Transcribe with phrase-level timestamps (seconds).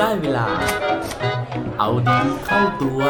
[0.00, 0.46] ได้เวลา
[1.78, 3.02] เอาดีเข้าตัว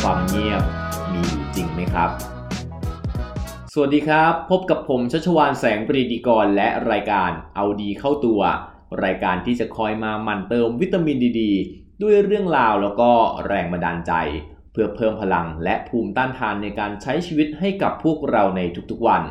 [0.00, 0.62] ความเงียบ
[1.12, 2.10] มีอยู่จริงไหมครับ
[3.72, 8.42] สวัสดีครับ พบกับผมชัชวานแสงปรีดีกรและรายการเอาดีเข้าตัว
[9.04, 11.42] รายการที่จะคอยมาหมั่นเติมวิตามินดีด
[12.02, 13.10] ด้วยเรื่องราวแล้วก็
[13.46, 14.12] แรงบันดาลใจ
[14.72, 19.24] เพื่อเพิ่มพลังและภูมิต้านทานในการใช้ชีวิตให้กับพวกเราในทุกๆวัน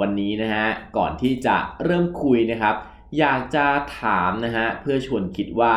[0.00, 0.66] วันนี้นะฮะ
[0.96, 2.74] ก่อนที่จะเริ่มคุยนะครับ
[3.18, 3.66] อยากจะ
[4.00, 5.74] ถามนะฮะเพื่อชวนคิดว่า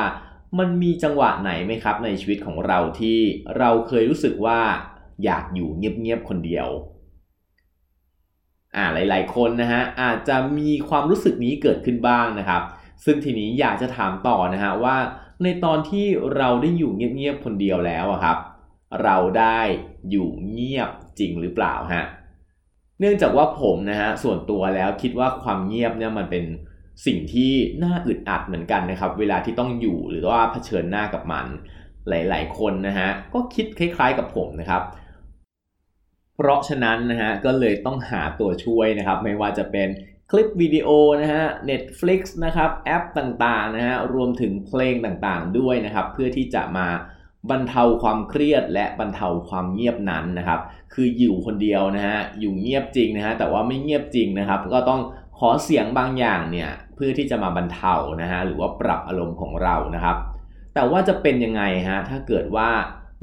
[0.60, 3.20] มันมีจังหวะไหนไหมครับในชีวิตของเราที่
[3.58, 4.60] เราเคยรู้สึกว่า
[5.24, 6.68] อยากอยู่เงียบๆคนเดียว
[8.76, 12.64] อ่าหลาย ๆ คนนะฮะอาจจะมีความรู้สึกนี้เกิดขึ้นบ้างนะครับ
[13.05, 14.96] ซึ่งทีนี้อยากจะถามต่อนะฮะว่า
[15.44, 16.05] ในตอนที่
[16.38, 18.38] เราได้อยู่เงียบ ๆ คนเดียวแล้วครับ
[19.04, 19.60] เราได้
[20.10, 22.05] อยู่เงียบจริงหรือเปล่าฮะ
[23.00, 26.46] เนื่องจากว่าผมนะฮะส่วนตัวแล้วคิดว่าความเงียบเนี่ยมันเป็น
[27.06, 31.46] สิ่งที่น่าอึดอัดเหมือนกันนะครับ เวลาที่ต้องอยู่หรือว่าเผชิญหน้ากับมัน
[32.10, 34.84] หลาย ๆ คนนะฮะก็คิดคล้าย ๆ กับผมนะครับ
[36.44, 39.88] เพราะฉะนั้นนะฮะก็เลยต้องหาตัวช่วยนะครับ ไม่ว่าจะเป็น
[40.32, 40.90] คลิปวิดีโอ
[41.22, 46.88] นะฮะ Netflix นะครับแอปต่างๆนะฮะรวมถึงเพลงต่างๆด้วยนะครับ เพื่อที่จะมา
[47.50, 50.60] บรรเทาความเครียดและบรรเทาความเงียบนั้นนะครับ
[50.94, 55.02] คืออยู่คนเดียวนะฮะอยู่เงียบจริงนะฮะแต่ว่าไม่เงียบจริงนะครับ ก็ต้อง
[55.40, 60.18] ขอเสียงบางอย่างเนี่ยเพื่อที่จะมาบรรเทานะฮะหรือว่าปรับอารมณ์ของเรานะครับ
[60.76, 62.70] แต่ว่าจะเป็นยังไงฮะถ้าเกิดว่า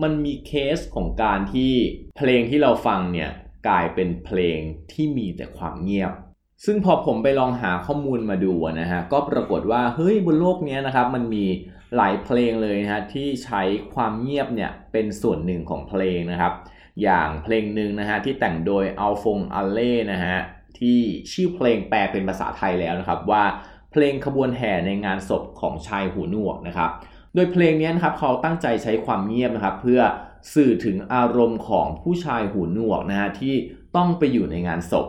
[0.03, 1.73] มันมีเคสของการที่
[2.17, 3.31] เพลงที่เราฟังเนี่ย
[3.69, 4.59] กลายเป็นเพลง
[4.93, 6.13] ที่มีแต่ความเงียบ
[6.65, 11.45] ซึ่งพอผมไปลองหาข้อมูลมาดูนะฮะก็ปรากฏว่าเฮ้ยบนโลกนี้นะครับมันมี
[11.97, 13.63] หลายเพลงเลยนะฮะที่ใช้
[13.95, 16.53] ความเงียบเนี่ยเป็นส่วนหนึ่งของเพลงนะครับ
[17.03, 20.37] อย่างเพลงหนึ่งนะฮะที่แต่งโดยอัลฟงอัลเล่นะฮะ
[20.79, 20.99] ที่
[21.33, 23.45] ชื่อเพลงแปลเป็นภาษาไทยแล้วนะครับว่า
[23.93, 26.91] เพลงขบวนแห่ในงานศพของชายหูหนวกนะครับ
[27.35, 30.01] โดยเพลงนี้นะครับเขาตั้งใจใช้ความเงียบนะครับเพื่อ
[30.55, 33.55] สื่อถึงอารมณ์ของผู้ชายหูหนวกนะฮะที่
[33.97, 35.07] ต้องไปอยู่ในงานศพ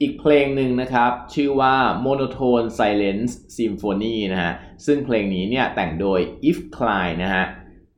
[0.00, 4.52] อีกเพลงหนึ่งนะครับ ชื่อว่า Monotone Silence Symphony นะฮะ
[4.86, 7.44] ซึ่งเพลงนี้เนี่ยแต่งโดย If Klein นะฮะ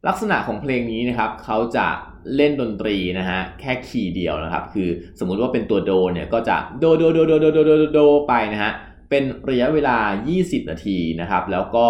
[0.08, 1.88] ลักษณะของเพลงนี้นะครับเขาจะ
[2.36, 4.88] เล่นดนตรีนะฮะแค่คีย์เดียวนะครับ คือ
[5.18, 8.72] สมมุติว่าเป็นตัวโดเนี่ยก็จะโดโดโดโดโดโดโดโดไปนะฮะ
[9.10, 9.96] เป็นระยะเวลา
[10.34, 11.86] 20 นาทีนะครับ แล้วก็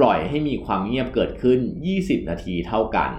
[0.00, 1.60] ปล่อยให้มีความเงียบเกิดขึ้น
[1.94, 3.12] 20 นาทีเท่ากัน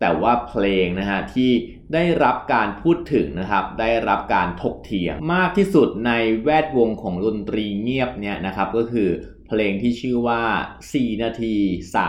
[0.00, 1.50] แต่ว่าเพลงนะฮะที่
[1.94, 6.12] ได้รับการพูดถึงนะครับ ได้รับการถกเถียงมากที่สุดใน
[6.44, 9.08] แวดวงของดนตรีเงียบเนี่ยนะครับก็คือ
[9.46, 10.42] เพลงที่ชื่อว่า
[10.82, 11.54] 4 นาที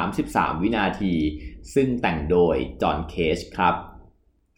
[0.04, 1.14] 33 วินาที
[1.74, 3.76] ซึ่งแต่งโดยจอห์นเคจครับ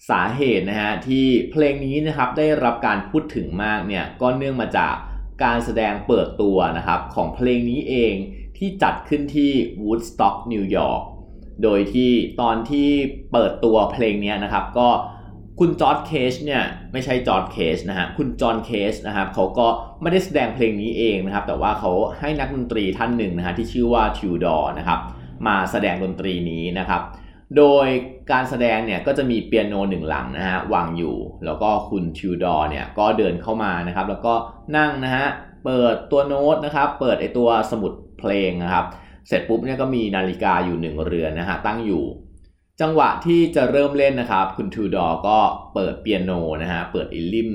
[0.09, 4.96] สาเหตุนะฮะที่เพลงนี้นะครับได้รับการพูดถึงมากเนี่ยก็เนื่องมาจาก
[5.44, 8.13] การแสดงเปิดตัวนะครับของเพลงนี้เอง
[8.63, 9.51] ที่จัดขึ้นที่
[9.83, 11.01] Woodstock นิวยอร์ก
[11.63, 12.11] โดยที่
[12.41, 12.89] ตอนที่
[13.31, 14.88] เปิดตัวเพลงนี้นะครับ ก็
[15.59, 19.67] คุณจอร์จ เคจเนี่ยไม่ใช่จอร์จ เคจนะฮะคุณจอห์นเคจนะครับเขาก็
[20.01, 24.99] ไม่ได้แสดงเพลงนี้เองนะครับ แต่ว่าเขาให้นักดนตรีท่านหนึ่งนะฮะที่ชื่อว่าทิวดอร์นะครับ
[25.47, 27.01] มาแสดงดนตรีนี้นะครับ
[27.57, 27.88] โดย
[28.31, 34.34] การแสดงเนี่ยก็จะมีเปียโนหนึ่งหลังนะฮะวางอยู่ แล้วก็คุณทิวดอร์เนี่ยก็เดินเข้ามานะครับ แล้วก็
[34.78, 35.25] นั่งนะฮะ
[35.66, 38.85] เปิดตัวโน้ตนะครับ เปิดไอ้ตัวสมุดเพลงนะครับ
[39.28, 42.03] เสร็จปุ๊บเนี่ยก็มีนาฬิกาอยู่หนึ่งเรือนนะฮะตั้งอยู่
[42.81, 45.38] จังหวะที่จะเริ่มเล่นนะครับ คุณทิวดอร์ก็
[45.73, 47.51] เปิดเปียโนนะฮะเปิดไอ้ลิ่ม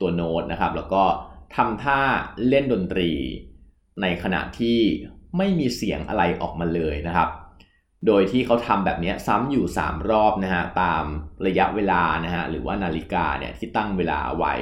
[0.00, 1.02] ตัวโน้ตนะครับ แล้วก็
[1.56, 2.00] ทำท่า
[2.48, 3.10] เล่นดนตรี
[4.02, 4.78] ในขณะที่
[5.36, 7.28] ไม่มีเสียงอะไรออกมาเลยนะครับ
[8.06, 11.04] โดยที่เขาทำแบบนี้ซ้ำอยู่ 3 รอบนะฮะตาม
[11.46, 14.54] ระยะเวลานะฮะหรือว่านาฬิกาเนี่ยที่ตั้งเวลาไว้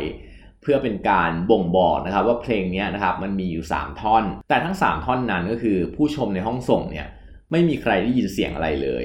[0.62, 7.06] เพื่อเป็นการบ่งบอกนะครับว่าเพลงนี้นะครับมันมีอยู่ 3 ท่อน แต่ทั้ง 3 ท่อนนั้นก็คือผู้ชมในห้องส่งเนี่ย
[7.50, 9.04] ไม่มีใครได้ยินเสียงอะไรเลย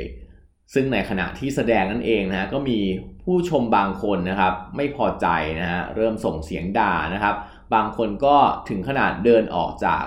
[0.73, 2.79] ซึ่งในขณะที่แสดงนั่นเองนะฮะก็มี
[3.23, 5.27] ผู้ชมบางคนนะครับไม่พอใจ
[5.61, 7.35] นะฮะเริ่มส่งเสียงด่านะครับ
[7.73, 8.35] บางคนก็
[8.69, 10.05] ถึงขนาดเดินออกจาก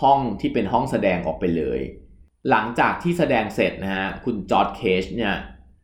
[0.00, 1.80] ห้องที่เป็นห้องแสดงออกไปเลย
[2.50, 5.34] หลังจากที่แสดงเสร็จนะฮะคุณจอร์จ เคจเนี่ย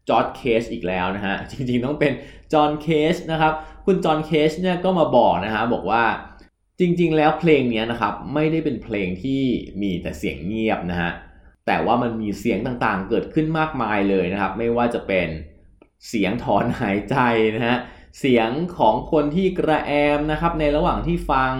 [0.08, 2.12] จอร์จ เคจอีกแล้วนะฮะจริงๆต้องเป็น
[2.52, 3.52] จอห์นเคจนะครับ
[3.86, 6.04] คุณจอห์นเคจเนี่ยก็มาบอกนะฮะบอกว่า
[6.80, 9.42] จริงๆแล้วเพลงนี้นะครับไม่ได้เป็นเพลงที่
[9.82, 11.10] มีแต่เสียงเงียบนะฮะ
[11.66, 15.28] แต่ว่ามันมีเสียงต่างๆ เกิดขึ้นมากมายเลยนะครับ ไม่ว่าจะเป็น
[16.08, 17.16] เสียงถอนหายใจ
[17.56, 17.76] นะฮะ
[18.20, 21.52] เสียงของคนที่กระแอมนะครับในระหว่างที่ฟัง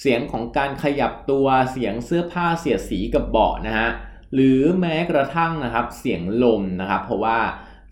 [0.00, 3.88] เสียงของการขยับตัวเสียงเสื้อผ้าเสียดสีกับเบาะนะฮะ
[4.34, 7.38] หรือแม้กระทั่งนะครับเสียงลมนะครับ เพราะว่า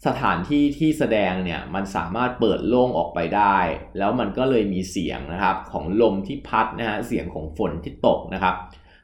[0.07, 3.59] สถานที่ที่แสดงเนี่ยมันสามารถเปิดโล่งออกไปได้
[3.99, 8.55] แล้วมันก็เลยมีเสียงนะครับของลมที่พัดนะฮะเสียงของฝนที่ตกนะครับ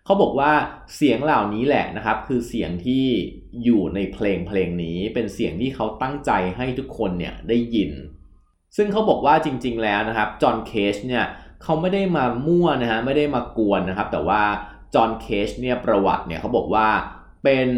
[0.05, 0.53] เขาบอกว่า
[0.97, 3.05] เสียงเหล่านี้แหละนะครับ คือเสียงที่
[3.65, 7.91] อยู่ในเพลงเพลงนี้ เป็นเสียงที่เขาตั้งใจให้ทุกคนเนี่ยได้ยิน
[8.77, 11.25] ซึ่งเขาบอกว่าจริง ๆ แล้วนะครับจอห์นเคชเนี่ย
[11.63, 14.43] เขาไม่ได้มามั่วนะฮะไม่ได้มากวนนะครับ แต่ว่า
[14.95, 16.89] จอห์นเคชเนี่ยประวัติเนี่ยเขาบอกว่า
[17.47, 17.69] เป็น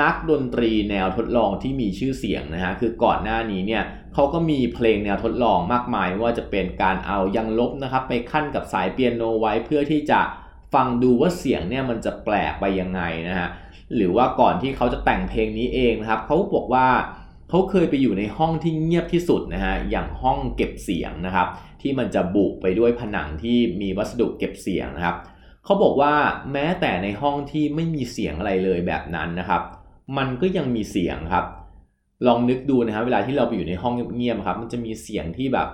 [0.00, 3.82] นักดนตรีแนวทดลองที่มีชื่อเสียงนะฮะคือก่อนหน้านี้เนี่ย
[4.14, 10.20] เขาก็มีเพลงแนวทดลองมากมายว่าจะเป็นการเอายังลบนะครับไปขั้นกับสายเปียโนไว้เพื่อที่จะ
[10.74, 13.48] ฟังดูว่าเสียงเนี่ยมันจะแปลกไปยังไงนะฮะ
[13.94, 16.86] หรือว่าก่อนที่เขาจะแต่งเพลงนี้เองนะครับเขาบอกว่า
[17.50, 21.48] เขาเคยไปอยู่ในห้องที่เงียบที่สุดนะฮะอย่างห้องเก็บเสียงนะครับ
[21.82, 25.16] ที่มันจะบุไปด้วยผนังที่มีวัสดุเก็บเสียงนะครับ
[25.64, 26.14] เขาบอกว่า
[26.52, 29.62] แม้แต่ในห้องที่ไม่มีเสียงอะไรเลยแบบนั้นนะครับ
[30.16, 31.44] มันก็ยังมีเสียงครับ
[32.26, 35.68] ลองนึกดูนะฮะเวลาที่เราไปอยู่ในห้องเงียบๆครับ มันจะมีเสียงที่แบบ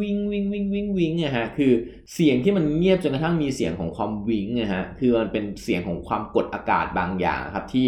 [0.00, 1.72] วิงวิงวิงวิงวิงนะฮะคือ
[2.14, 7.86] เสียงที่มันเงียบจนกระทั่งมีเสียงของความวิงนะฮะคือมันเป็นเสียงของความกดอากาศบางอย่างครับที่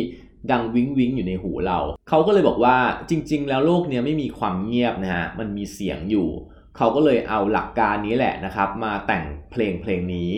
[0.51, 2.77] ดังวิงวิงอยู่ในหูเรา เขาก็เลยบอกว่า
[3.11, 6.29] จริง ๆ แล้วโลกนี้ไม่มีความเงียบนะฮะมันมีเสียงอยู่
[6.77, 10.31] เขาก็เลยเอาหลักการนี้แหละนะครับ มาแต่งเพลงเพลงนี้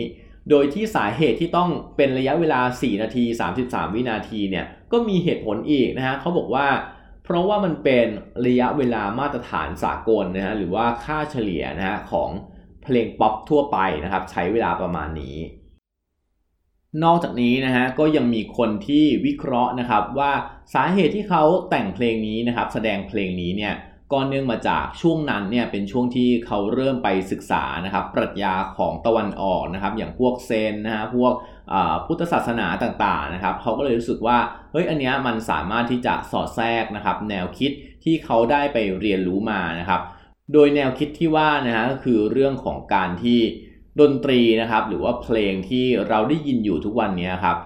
[0.49, 3.23] โดยที่สาเหตุที่ต้องเป็นระยะเวลา 4 นาที
[3.61, 6.67] 33 วินาทีเนี่ยก็มีเหตุผลอีกนะฮะเขาบอกว่า
[7.23, 8.07] เพราะว่ามันเป็น
[8.45, 12.29] ระยะเวลามาตรฐานสากลนะฮะหรือว่าค่าเฉลี่ยนะฮะของ
[12.83, 15.37] เพลงป๊อปทั่วไปนะครับใช้เวลาประมาณนี้
[17.03, 20.31] นอกจากนี้นะฮะก็ยังมีคนที่วิเคราะห์นะครับว่า
[20.73, 23.73] สาเหตุที่เขาแต่งเพลงนี้นะครับแสดงเพลงนี้เนี่ย
[24.11, 31.33] ก็เนื่องมาจากช่วงนั้นเนี่ยเป็นช่วงที่เขาเริ่มไปศึกษานะครับปรัชญาของตะวันออกนะครับ อย่างพวกเซนนะฮะพวก
[32.05, 34.37] พุทธศาสนาต่างๆนะครับเขาก็เลยรู้สึกว่า
[34.71, 37.71] เฮ้ยอันเนี้ยมันสามารถที่จะสอดแทรกนะครับ แนวคิด
[38.03, 40.01] ที่เขาได้ไปเรียนรู้มานะครับ
[40.53, 43.39] โดยแนวคิดที่ว่านะฮะก็คือเรื่องของการที่
[43.99, 47.57] ดนตรีนะครับหรือว่าเพลงที่เราได้ยินอยู่ทุกวันนี้ครับ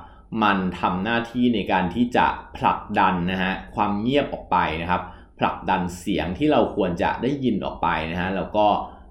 [0.44, 5.02] มันทำหน้าที่ในการที่จะผลักดันนะฮะความเงียบออกไปนะครับ
[5.40, 8.68] ผลักดันเสียงที่เราควรจะได้ยินออกไปนะฮะแล้วก็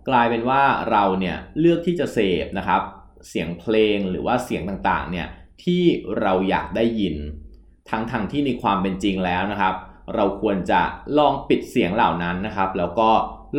[0.09, 2.83] กลายเป็นว่าเราเนี่ยเลือกที่จะเสพนะครับ
[3.29, 5.27] เสียงเพลงหรือว่าเสียงต่างๆเนี่ย
[5.65, 5.83] ที่
[6.21, 7.17] เราอยากได้ยิน
[7.91, 9.75] ทั้งทางที่ในความเป็นจริงแล้วนะครับ
[10.15, 10.83] เราควรจะ
[11.19, 13.11] ลองปิดเสียงเหล่านั้นนะครับ แล้วก็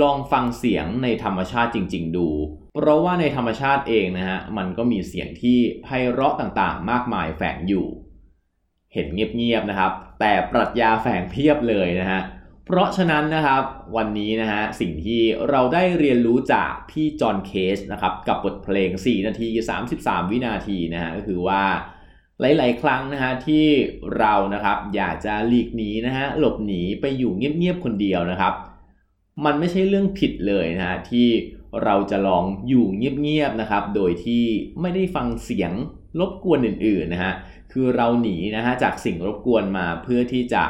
[0.01, 2.27] ลองฟังเสียงในธรรมชาติจริง ๆ ดู
[2.75, 7.87] เพราะว่าในธรรมชาติเองนะฮะมันก็มีเสียงที่ไพเราะต่างๆ มากมายแฝงอยู่
[8.93, 12.21] เห็นเงียบๆนะครับ แต่ปรัชญาแฝงเพียบเลยนะฮะ
[12.67, 13.63] เพราะฉะนั้นนะครับ
[13.95, 19.47] วันนี้นะฮะสิ่งที่เราได้เรียนรู้จากพี่จอห์นเคสนะครับกับบทเพลง 4 นาที
[19.89, 21.63] 33 วินาทีนะฮะก็คือว่า
[22.39, 23.65] หลาย ๆ ครั้งนะฮะที่
[24.17, 28.53] เรานะครับอยากจะหลีกหนีนะฮะหลบหนีไปอยู่เงียบ ๆ คนเดียวนะครับ
[29.45, 31.27] มันไม่ใช่เรื่องผิดเลยนะฮะที่
[31.83, 34.43] เราจะลองอยู่เงียบ ๆ นะครับ โดยที่
[34.81, 35.71] ไม่ได้ฟังเสียง
[36.19, 37.33] รบกวนอื่น ๆ นะฮะ
[37.71, 40.63] คือเราหนีนะฮะจากสิ่งรบกวนมาเพื่อที่จะ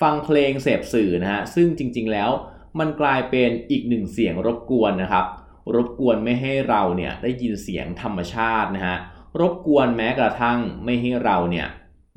[0.00, 2.30] ฟังเพลงเสพสื่อนะฮะซึ่งจริง ๆ แล้ว
[2.78, 5.26] มันกลายเป็นอีกหนึ่งเสียงรบกวนนะครับ
[5.74, 8.96] รบกวนไม่ให้เราเนี่ยได้ยินเสียงธรรมชาตินะฮะ
[9.40, 11.68] รบกวนแม้กระทั่งไม่ให้เราเนี่ย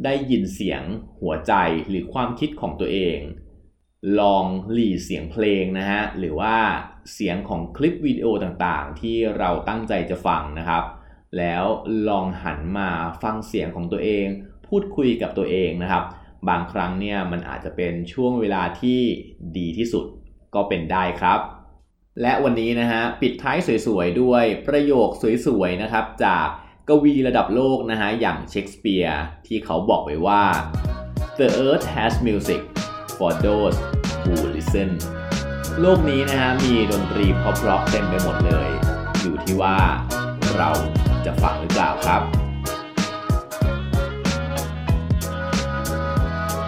[0.03, 0.81] ได้ยินเสียง
[1.19, 1.53] หัวใจ
[1.89, 3.19] หรือความคิดของตัวเอง
[4.19, 6.55] ลองหลีเสียงเพลงนะฮะหรือว่า
[7.13, 10.83] เสียงของคลิปวิดีโอต่างๆ ที่เราตั้งใจจะฟังนะครับ
[11.37, 11.63] แล้ว
[12.09, 12.89] ลองหันมา
[13.23, 14.27] ฟังเสียงของตัวเอง
[14.67, 16.03] พูดคุยกับตัวเองนะครับ
[16.49, 18.99] บางครั้งเนี่ยมันอาจจะเป็นช่วงเวลาที่
[19.57, 20.05] ดีที่สุด
[20.55, 21.39] ก็เป็นได้ครับ
[22.21, 25.09] และวันนี้นะฮะปิดท้ายสวยๆด้วยประโยค
[25.45, 26.47] สวยๆนะครับ จาก
[26.87, 30.43] กวีระดับโลกนะฮะอย่างเชคสเปียร์ที่เขาบอกไว้ว่า
[31.39, 32.61] The earth has music
[33.17, 33.77] for those
[34.21, 34.89] who listen
[35.81, 38.69] โลกนี้นะฮะมีดนตรีเพราะๆเต็มไปหมดเลย
[39.21, 39.77] อยู่ที่ว่า
[40.57, 40.69] เรา
[41.25, 42.21] จะฟังหรือเปล่าครับ